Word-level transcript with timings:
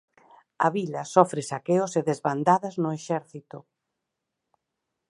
A 0.65 0.67
vila 0.77 1.03
sofre 1.13 1.41
saqueos 1.49 1.91
e 1.99 2.01
desbandadas 2.09 2.75
no 2.83 2.89
exército. 2.97 3.57